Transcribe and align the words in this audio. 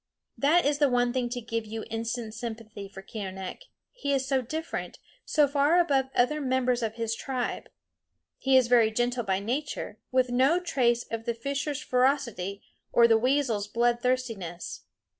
That 0.35 0.65
is 0.65 0.79
one 0.81 1.13
thing 1.13 1.29
to 1.29 1.39
give 1.39 1.67
you 1.67 1.85
instant 1.91 2.33
sympathy 2.33 2.87
for 2.89 3.03
Keeonekh 3.03 3.59
he 3.91 4.11
is 4.13 4.25
so 4.27 4.41
different, 4.41 4.97
so 5.25 5.47
far 5.47 5.79
above 5.79 6.05
all 6.05 6.23
other 6.23 6.41
members 6.41 6.81
of 6.81 6.95
his 6.95 7.13
tribe. 7.13 7.69
He 8.39 8.57
is 8.57 8.67
very 8.67 8.89
gentle 8.89 9.23
by 9.23 9.37
nature, 9.39 9.99
with 10.11 10.29
no 10.31 10.59
trace 10.59 11.03
of 11.11 11.25
the 11.25 11.35
fisher's 11.35 11.83
ferocity 11.83 12.63
or 12.91 13.07
the 13.07 13.19
weasel's 13.19 13.67
bloodthirstiness. 13.67 14.85